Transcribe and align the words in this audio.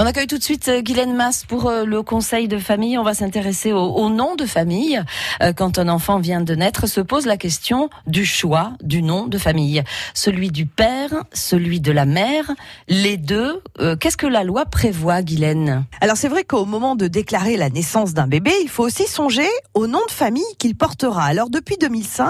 On 0.00 0.06
accueille 0.06 0.28
tout 0.28 0.38
de 0.38 0.44
suite 0.44 0.68
euh, 0.68 0.80
Guylaine 0.80 1.12
Masse 1.12 1.44
pour 1.44 1.66
euh, 1.66 1.84
le 1.84 2.04
conseil 2.04 2.46
de 2.46 2.58
famille. 2.58 2.96
On 2.98 3.02
va 3.02 3.14
s'intéresser 3.14 3.72
au, 3.72 4.08
nom 4.10 4.36
de 4.36 4.46
famille. 4.46 5.02
Euh, 5.42 5.52
quand 5.52 5.76
un 5.76 5.88
enfant 5.88 6.20
vient 6.20 6.40
de 6.40 6.54
naître, 6.54 6.86
se 6.86 7.00
pose 7.00 7.26
la 7.26 7.36
question 7.36 7.90
du 8.06 8.24
choix 8.24 8.74
du 8.80 9.02
nom 9.02 9.26
de 9.26 9.36
famille. 9.38 9.82
Celui 10.14 10.52
du 10.52 10.66
père, 10.66 11.10
celui 11.32 11.80
de 11.80 11.90
la 11.90 12.06
mère, 12.06 12.48
les 12.86 13.16
deux. 13.16 13.60
Qu'est-ce 13.98 14.16
que 14.16 14.28
la 14.28 14.44
loi 14.44 14.66
prévoit, 14.66 15.22
Guylaine? 15.22 15.84
Alors 16.00 16.16
c'est 16.16 16.28
vrai 16.28 16.44
qu'au 16.44 16.64
moment 16.64 16.94
de 16.94 17.08
déclarer 17.08 17.56
la 17.56 17.68
naissance 17.68 18.14
d'un 18.14 18.28
bébé, 18.28 18.52
il 18.62 18.68
faut 18.68 18.84
aussi 18.84 19.08
songer 19.08 19.48
au 19.74 19.88
nom 19.88 20.00
de 20.06 20.12
famille 20.12 20.44
qu'il 20.58 20.76
portera. 20.76 21.24
Alors 21.24 21.50
depuis 21.50 21.76
2005, 21.76 22.28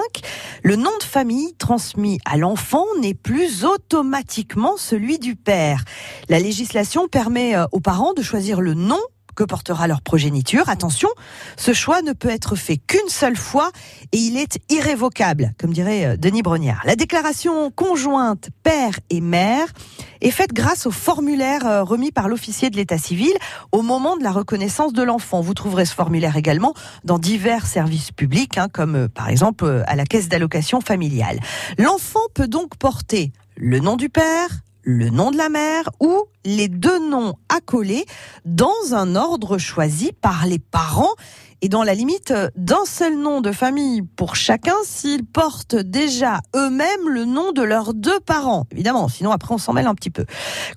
le 0.63 0.77
nom 0.77 0.91
de 0.99 1.05
famille 1.05 1.55
transmis 1.59 2.19
à 2.25 2.37
l'enfant 2.37 2.85
n'est 3.01 3.15
plus 3.15 3.65
automatiquement 3.65 4.77
celui 4.77 5.19
du 5.19 5.37
père. 5.37 5.85
La 6.29 6.39
législation 6.39 7.09
permet 7.09 7.57
euh, 7.57 7.67
aux 7.73 7.81
parents 7.81 8.15
de 8.15 8.23
choisir 8.23 8.61
le 8.61 8.75
nom 8.75 9.01
que 9.39 9.45
portera 9.45 9.87
leur 9.87 10.03
progéniture. 10.03 10.69
Attention, 10.69 11.09
ce 11.57 11.73
choix 11.73 12.03
ne 12.03 12.13
peut 12.13 12.29
être 12.29 12.57
fait 12.57 12.77
qu'une 12.77 13.09
seule 13.09 13.37
fois 13.37 13.71
et 14.11 14.17
il 14.17 14.37
est 14.37 14.59
irrévocable, 14.69 15.53
comme 15.61 15.73
dirait 15.73 16.07
euh, 16.07 16.17
Denis 16.17 16.43
Brognard. 16.43 16.83
La 16.85 16.97
déclaration 16.97 17.71
conjointe 17.71 18.51
père 18.65 18.99
et 19.11 19.21
mère 19.21 19.69
est 20.21 20.31
faite 20.31 20.53
grâce 20.53 20.87
au 20.87 20.91
formulaire 20.91 21.67
euh, 21.67 21.83
remis 21.83 22.13
par 22.13 22.29
l'officier 22.29 22.71
de 22.71 22.77
l'état 22.77 22.99
civil 22.99 23.33
au 23.73 23.83
moment 23.83 24.17
de 24.17 24.23
la 24.23 24.31
reconnaissance 24.33 24.93
de 24.93 25.03
l'enfant. 25.03 25.41
Vous 25.41 25.55
trouverez 25.55 25.85
ce 25.85 25.95
formulaire 25.95 26.37
également 26.37 26.75
dans 27.05 27.19
divers 27.19 27.67
services 27.67 28.13
publics, 28.13 28.59
hein, 28.59 28.69
comme 28.73 29.09
par 29.09 29.29
exemple 29.29 29.85
à 29.87 29.97
la 29.97 30.05
caisse 30.05 30.29
d'allocation 30.29 30.81
familiale. 30.81 31.41
L'enfant 31.79 32.21
peut 32.35 32.49
donc 32.49 32.77
porter 32.77 33.33
le 33.57 33.81
nom 33.81 33.97
du 33.97 34.09
père, 34.09 34.49
le 34.83 35.11
nom 35.11 35.31
de 35.31 35.37
la 35.37 35.49
mère 35.49 35.91
ou 36.01 36.25
les 36.45 36.69
deux 36.69 37.11
noms 37.11 37.35
accolés 37.59 38.07
dans 38.45 38.93
un 38.93 39.17
ordre 39.17 39.59
choisi 39.59 40.13
par 40.13 40.47
les 40.47 40.61
parents 40.61 41.15
et 41.61 41.69
dans 41.69 41.83
la 41.83 41.95
limite 41.95 42.33
d'un 42.55 42.85
seul 42.85 43.19
nom 43.19 43.41
de 43.41 43.51
famille 43.51 44.03
pour 44.03 44.37
chacun 44.37 44.77
s'ils 44.85 45.27
portent 45.27 45.75
déjà 45.75 46.39
eux-mêmes 46.55 47.09
le 47.09 47.25
nom 47.25 47.51
de 47.51 47.63
leurs 47.63 47.95
deux 47.95 48.21
parents. 48.21 48.67
Évidemment, 48.71 49.09
sinon 49.09 49.33
après 49.33 49.55
on 49.55 49.59
s'en 49.59 49.73
mêle 49.73 49.89
un 49.89 49.95
petit 49.97 50.11
peu. 50.11 50.25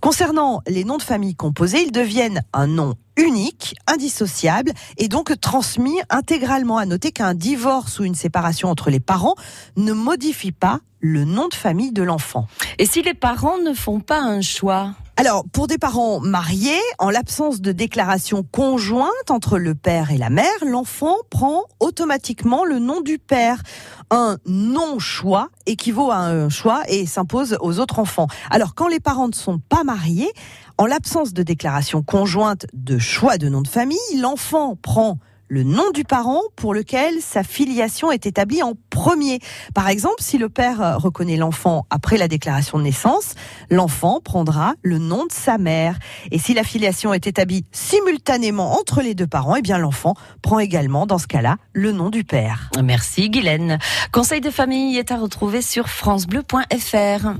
Concernant 0.01 0.61
les 0.67 0.83
noms 0.83 0.97
de 0.97 1.03
famille 1.03 1.35
composés, 1.35 1.83
ils 1.83 1.91
deviennent 1.91 2.41
un 2.51 2.65
nom 2.65 2.95
unique, 3.15 3.75
indissociable 3.85 4.71
et 4.97 5.07
donc 5.07 5.39
transmis 5.39 5.99
intégralement. 6.09 6.79
À 6.79 6.87
noter 6.87 7.11
qu'un 7.11 7.35
divorce 7.35 7.99
ou 7.99 8.03
une 8.03 8.15
séparation 8.15 8.69
entre 8.69 8.89
les 8.89 8.99
parents 8.99 9.35
ne 9.77 9.93
modifie 9.93 10.51
pas 10.51 10.79
le 10.99 11.25
nom 11.25 11.47
de 11.47 11.53
famille 11.53 11.91
de 11.91 12.01
l'enfant. 12.01 12.47
Et 12.79 12.87
si 12.87 13.03
les 13.03 13.13
parents 13.13 13.59
ne 13.59 13.73
font 13.73 13.99
pas 13.99 14.19
un 14.19 14.41
choix? 14.41 14.95
Alors, 15.17 15.43
pour 15.51 15.67
des 15.67 15.77
parents 15.77 16.19
mariés, 16.19 16.79
en 16.97 17.09
l'absence 17.09 17.61
de 17.61 17.71
déclaration 17.71 18.43
conjointe 18.43 19.29
entre 19.29 19.59
le 19.59 19.75
père 19.75 20.09
et 20.09 20.17
la 20.17 20.29
mère, 20.29 20.47
l'enfant 20.65 21.15
prend 21.29 21.63
automatiquement 21.79 22.63
le 22.63 22.79
nom 22.79 23.01
du 23.01 23.19
père. 23.19 23.61
Un 24.09 24.37
non-choix 24.47 25.49
équivaut 25.65 26.11
à 26.11 26.17
un 26.17 26.49
choix 26.49 26.83
et 26.87 27.05
s'impose 27.05 27.57
aux 27.59 27.79
autres 27.79 27.99
enfants. 27.99 28.27
Alors, 28.49 28.73
quand 28.73 28.87
les 28.87 28.99
parents 28.99 29.27
ne 29.27 29.33
sont 29.33 29.59
pas 29.59 29.83
mariés, 29.83 30.31
en 30.77 30.85
l'absence 30.85 31.33
de 31.33 31.43
déclaration 31.43 32.01
conjointe 32.01 32.65
de 32.73 32.97
choix 32.97 33.37
de 33.37 33.49
nom 33.49 33.61
de 33.61 33.67
famille, 33.67 33.99
l'enfant 34.17 34.75
prend 34.81 35.19
le 35.51 35.63
nom 35.63 35.91
du 35.93 36.05
parent 36.05 36.39
pour 36.55 36.73
lequel 36.73 37.15
sa 37.19 37.43
filiation 37.43 38.09
est 38.09 38.25
établie 38.25 38.63
en 38.63 38.71
premier. 38.89 39.39
Par 39.75 39.89
exemple, 39.89 40.15
si 40.19 40.37
le 40.37 40.47
père 40.47 40.97
reconnaît 40.97 41.35
l'enfant 41.35 41.85
après 41.89 42.17
la 42.17 42.29
déclaration 42.29 42.77
de 42.77 42.83
naissance, 42.83 43.35
l'enfant 43.69 44.21
prendra 44.23 44.75
le 44.81 44.97
nom 44.97 45.25
de 45.25 45.31
sa 45.33 45.57
mère. 45.57 45.99
Et 46.31 46.39
si 46.39 46.53
la 46.53 46.63
filiation 46.63 47.13
est 47.13 47.27
établie 47.27 47.65
simultanément 47.73 48.79
entre 48.79 49.01
les 49.01 49.13
deux 49.13 49.27
parents, 49.27 49.57
eh 49.57 49.61
bien 49.61 49.77
l'enfant 49.77 50.13
prend 50.41 50.59
également 50.59 51.05
dans 51.05 51.17
ce 51.17 51.27
cas-là 51.27 51.57
le 51.73 51.91
nom 51.91 52.09
du 52.09 52.23
père. 52.23 52.69
Merci 52.81 53.29
Guylaine. 53.29 53.77
Conseil 54.13 54.39
de 54.39 54.51
famille 54.51 54.97
est 54.97 55.11
à 55.11 55.17
retrouver 55.17 55.61
sur 55.61 55.89
francebleu.fr. 55.89 57.33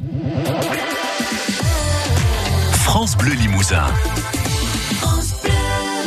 France 2.73 3.16
Bleu 3.16 3.31
Limousin. 3.35 3.85